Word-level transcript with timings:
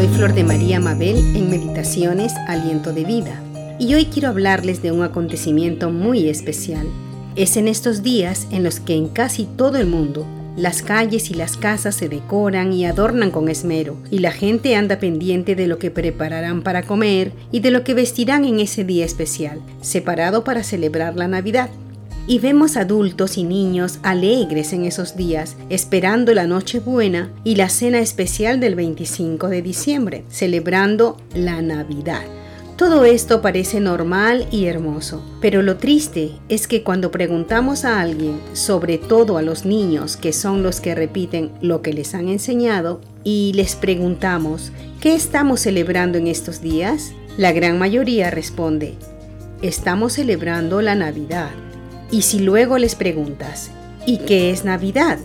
Soy 0.00 0.08
Flor 0.08 0.32
de 0.32 0.44
María 0.44 0.80
Mabel 0.80 1.18
en 1.36 1.50
Meditaciones 1.50 2.32
Aliento 2.48 2.94
de 2.94 3.04
Vida 3.04 3.38
y 3.78 3.92
hoy 3.92 4.06
quiero 4.06 4.28
hablarles 4.28 4.80
de 4.80 4.92
un 4.92 5.02
acontecimiento 5.02 5.90
muy 5.90 6.30
especial. 6.30 6.86
Es 7.36 7.58
en 7.58 7.68
estos 7.68 8.02
días 8.02 8.46
en 8.50 8.62
los 8.62 8.80
que 8.80 8.94
en 8.94 9.08
casi 9.08 9.44
todo 9.44 9.76
el 9.76 9.86
mundo 9.86 10.26
las 10.56 10.80
calles 10.80 11.30
y 11.30 11.34
las 11.34 11.58
casas 11.58 11.96
se 11.96 12.08
decoran 12.08 12.72
y 12.72 12.86
adornan 12.86 13.30
con 13.30 13.50
esmero, 13.50 13.98
y 14.10 14.20
la 14.20 14.32
gente 14.32 14.74
anda 14.74 14.98
pendiente 14.98 15.54
de 15.54 15.66
lo 15.66 15.78
que 15.78 15.90
prepararán 15.90 16.62
para 16.62 16.82
comer 16.82 17.32
y 17.52 17.60
de 17.60 17.70
lo 17.70 17.84
que 17.84 17.92
vestirán 17.92 18.46
en 18.46 18.58
ese 18.58 18.84
día 18.84 19.04
especial, 19.04 19.60
separado 19.82 20.44
para 20.44 20.62
celebrar 20.62 21.14
la 21.16 21.28
Navidad. 21.28 21.68
Y 22.30 22.38
vemos 22.38 22.76
adultos 22.76 23.38
y 23.38 23.42
niños 23.42 23.98
alegres 24.04 24.72
en 24.72 24.84
esos 24.84 25.16
días, 25.16 25.56
esperando 25.68 26.32
la 26.32 26.46
Nochebuena 26.46 27.32
y 27.42 27.56
la 27.56 27.68
cena 27.68 27.98
especial 27.98 28.60
del 28.60 28.76
25 28.76 29.48
de 29.48 29.62
diciembre, 29.62 30.22
celebrando 30.28 31.16
la 31.34 31.60
Navidad. 31.60 32.22
Todo 32.76 33.04
esto 33.04 33.42
parece 33.42 33.80
normal 33.80 34.46
y 34.52 34.66
hermoso, 34.66 35.24
pero 35.40 35.60
lo 35.62 35.78
triste 35.78 36.30
es 36.48 36.68
que 36.68 36.84
cuando 36.84 37.10
preguntamos 37.10 37.84
a 37.84 38.00
alguien, 38.00 38.40
sobre 38.52 38.96
todo 38.96 39.36
a 39.36 39.42
los 39.42 39.64
niños 39.64 40.16
que 40.16 40.32
son 40.32 40.62
los 40.62 40.80
que 40.80 40.94
repiten 40.94 41.50
lo 41.60 41.82
que 41.82 41.92
les 41.92 42.14
han 42.14 42.28
enseñado, 42.28 43.00
y 43.24 43.54
les 43.56 43.74
preguntamos, 43.74 44.70
¿qué 45.00 45.16
estamos 45.16 45.62
celebrando 45.62 46.16
en 46.16 46.28
estos 46.28 46.60
días? 46.60 47.10
La 47.36 47.50
gran 47.50 47.76
mayoría 47.76 48.30
responde, 48.30 48.94
estamos 49.62 50.12
celebrando 50.12 50.80
la 50.80 50.94
Navidad. 50.94 51.50
Y 52.10 52.22
si 52.22 52.40
luego 52.40 52.76
les 52.78 52.96
preguntas, 52.96 53.70
¿y 54.04 54.18
qué 54.18 54.50
es 54.50 54.64
Navidad? 54.64 55.18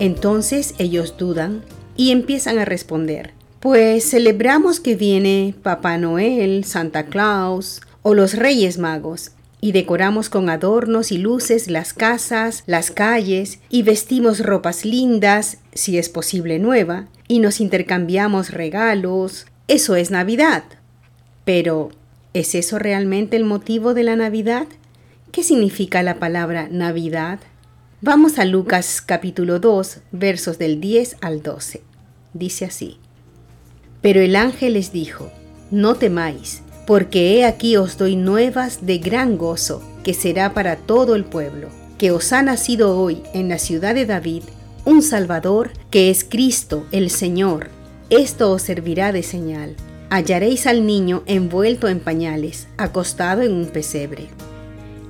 Entonces 0.00 0.74
ellos 0.78 1.16
dudan 1.16 1.62
y 1.96 2.10
empiezan 2.10 2.58
a 2.58 2.64
responder, 2.64 3.32
pues 3.60 4.10
celebramos 4.10 4.80
que 4.80 4.96
viene 4.96 5.54
Papá 5.62 5.96
Noel, 5.96 6.64
Santa 6.64 7.06
Claus 7.06 7.82
o 8.02 8.14
los 8.14 8.34
Reyes 8.34 8.78
Magos 8.78 9.30
y 9.60 9.72
decoramos 9.72 10.28
con 10.28 10.50
adornos 10.50 11.12
y 11.12 11.18
luces 11.18 11.70
las 11.70 11.94
casas, 11.94 12.64
las 12.66 12.90
calles 12.90 13.60
y 13.70 13.82
vestimos 13.82 14.40
ropas 14.40 14.84
lindas, 14.84 15.58
si 15.72 15.96
es 15.96 16.08
posible 16.08 16.58
nueva, 16.58 17.06
y 17.28 17.38
nos 17.38 17.60
intercambiamos 17.60 18.50
regalos. 18.50 19.46
Eso 19.66 19.96
es 19.96 20.10
Navidad. 20.10 20.64
Pero, 21.46 21.90
¿es 22.34 22.54
eso 22.54 22.78
realmente 22.78 23.36
el 23.36 23.44
motivo 23.44 23.94
de 23.94 24.02
la 24.02 24.16
Navidad? 24.16 24.66
¿Qué 25.34 25.42
significa 25.42 26.04
la 26.04 26.20
palabra 26.20 26.68
Navidad? 26.70 27.40
Vamos 28.00 28.38
a 28.38 28.44
Lucas 28.44 29.02
capítulo 29.04 29.58
2, 29.58 29.98
versos 30.12 30.58
del 30.58 30.80
10 30.80 31.16
al 31.22 31.42
12. 31.42 31.82
Dice 32.34 32.66
así. 32.66 32.98
Pero 34.00 34.20
el 34.20 34.36
ángel 34.36 34.74
les 34.74 34.92
dijo, 34.92 35.32
No 35.72 35.96
temáis, 35.96 36.62
porque 36.86 37.34
he 37.34 37.44
aquí 37.44 37.76
os 37.76 37.98
doy 37.98 38.14
nuevas 38.14 38.86
de 38.86 38.98
gran 38.98 39.36
gozo, 39.36 39.82
que 40.04 40.14
será 40.14 40.54
para 40.54 40.76
todo 40.76 41.16
el 41.16 41.24
pueblo, 41.24 41.68
que 41.98 42.12
os 42.12 42.32
ha 42.32 42.40
nacido 42.42 42.96
hoy 42.96 43.20
en 43.32 43.48
la 43.48 43.58
ciudad 43.58 43.96
de 43.96 44.06
David 44.06 44.44
un 44.84 45.02
Salvador, 45.02 45.72
que 45.90 46.10
es 46.10 46.22
Cristo 46.22 46.86
el 46.92 47.10
Señor. 47.10 47.70
Esto 48.08 48.52
os 48.52 48.62
servirá 48.62 49.10
de 49.10 49.24
señal. 49.24 49.74
Hallaréis 50.10 50.68
al 50.68 50.86
niño 50.86 51.24
envuelto 51.26 51.88
en 51.88 51.98
pañales, 51.98 52.68
acostado 52.76 53.42
en 53.42 53.50
un 53.50 53.66
pesebre. 53.66 54.28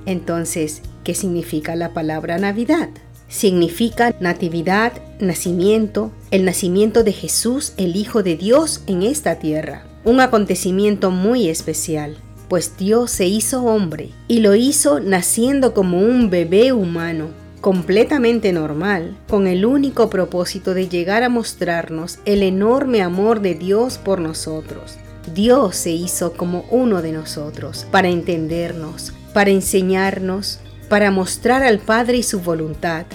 Entonces, 0.05 0.81
¿qué 1.03 1.15
significa 1.15 1.75
la 1.75 1.93
palabra 1.93 2.37
Navidad? 2.37 2.89
Significa 3.27 4.15
natividad, 4.19 4.93
nacimiento, 5.19 6.11
el 6.31 6.45
nacimiento 6.45 7.03
de 7.03 7.11
Jesús, 7.11 7.73
el 7.77 7.95
Hijo 7.95 8.21
de 8.21 8.37
Dios 8.37 8.83
en 8.87 9.03
esta 9.03 9.39
tierra. 9.39 9.83
Un 10.03 10.19
acontecimiento 10.19 11.09
muy 11.09 11.49
especial, 11.49 12.17
pues 12.47 12.77
Dios 12.77 13.09
se 13.09 13.25
hizo 13.25 13.63
hombre 13.63 14.11
y 14.27 14.39
lo 14.39 14.53
hizo 14.53 14.99
naciendo 14.99 15.73
como 15.73 15.99
un 15.99 16.29
bebé 16.29 16.71
humano, 16.71 17.29
completamente 17.61 18.53
normal, 18.53 19.17
con 19.27 19.47
el 19.47 19.65
único 19.65 20.11
propósito 20.11 20.75
de 20.75 20.87
llegar 20.87 21.23
a 21.23 21.29
mostrarnos 21.29 22.19
el 22.25 22.43
enorme 22.43 23.01
amor 23.01 23.41
de 23.41 23.55
Dios 23.55 23.97
por 23.97 24.19
nosotros. 24.19 24.97
Dios 25.33 25.75
se 25.75 25.89
hizo 25.89 26.33
como 26.33 26.65
uno 26.69 27.01
de 27.01 27.11
nosotros, 27.11 27.87
para 27.89 28.09
entendernos, 28.09 29.13
para 29.35 29.49
enseñarnos, 29.49 30.59
para 30.87 31.11
mostrar 31.11 31.61
al 31.61 31.79
Padre 31.79 32.19
y 32.19 32.23
su 32.23 32.39
voluntad, 32.39 33.05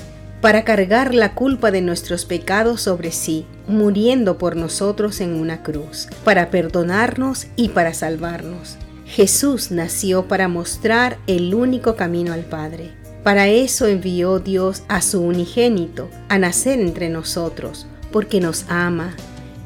para 0.42 0.64
cargar 0.64 1.14
la 1.14 1.34
culpa 1.34 1.70
de 1.70 1.80
nuestros 1.80 2.26
pecados 2.26 2.82
sobre 2.82 3.10
sí, 3.10 3.46
muriendo 3.66 4.36
por 4.36 4.54
nosotros 4.54 5.22
en 5.22 5.32
una 5.32 5.62
cruz, 5.62 6.08
para 6.22 6.50
perdonarnos 6.50 7.46
y 7.56 7.70
para 7.70 7.94
salvarnos. 7.94 8.76
Jesús 9.06 9.70
nació 9.70 10.28
para 10.28 10.46
mostrar 10.46 11.16
el 11.26 11.54
único 11.54 11.96
camino 11.96 12.34
al 12.34 12.44
Padre. 12.44 12.90
Para 13.22 13.48
eso 13.48 13.86
envió 13.86 14.40
Dios 14.40 14.82
a 14.88 15.00
su 15.00 15.22
unigénito, 15.22 16.10
a 16.28 16.36
nacer 16.36 16.80
entre 16.80 17.08
nosotros, 17.08 17.86
porque 18.12 18.42
nos 18.42 18.66
ama. 18.68 19.16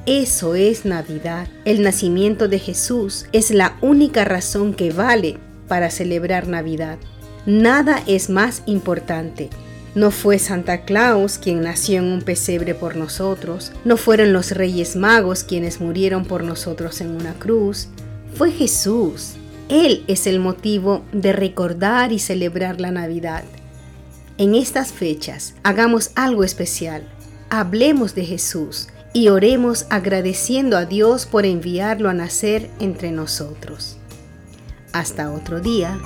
Eso 0.06 0.54
es 0.54 0.84
Navidad. 0.84 1.48
El 1.64 1.82
nacimiento 1.82 2.46
de 2.46 2.60
Jesús 2.60 3.26
es 3.32 3.50
la 3.50 3.76
única 3.80 4.24
razón 4.24 4.72
que 4.72 4.92
vale 4.92 5.40
para 5.68 5.90
celebrar 5.90 6.48
Navidad. 6.48 6.98
Nada 7.46 8.02
es 8.06 8.30
más 8.30 8.62
importante. 8.66 9.50
No 9.94 10.10
fue 10.10 10.38
Santa 10.38 10.84
Claus 10.84 11.38
quien 11.38 11.60
nació 11.60 11.98
en 11.98 12.06
un 12.06 12.22
pesebre 12.22 12.74
por 12.74 12.96
nosotros, 12.96 13.70
no 13.84 13.96
fueron 13.96 14.32
los 14.32 14.50
Reyes 14.50 14.96
Magos 14.96 15.44
quienes 15.44 15.80
murieron 15.80 16.24
por 16.24 16.42
nosotros 16.42 17.00
en 17.00 17.10
una 17.10 17.34
cruz, 17.34 17.88
fue 18.34 18.50
Jesús. 18.50 19.34
Él 19.68 20.02
es 20.08 20.26
el 20.26 20.40
motivo 20.40 21.04
de 21.12 21.32
recordar 21.32 22.12
y 22.12 22.18
celebrar 22.18 22.80
la 22.80 22.90
Navidad. 22.90 23.44
En 24.36 24.56
estas 24.56 24.92
fechas, 24.92 25.54
hagamos 25.62 26.10
algo 26.16 26.42
especial. 26.42 27.04
Hablemos 27.48 28.16
de 28.16 28.24
Jesús 28.24 28.88
y 29.12 29.28
oremos 29.28 29.86
agradeciendo 29.90 30.76
a 30.76 30.86
Dios 30.86 31.24
por 31.24 31.46
enviarlo 31.46 32.10
a 32.10 32.14
nacer 32.14 32.68
entre 32.80 33.12
nosotros. 33.12 33.96
Hasta 34.94 35.32
otro 35.32 35.60
día. 35.60 35.98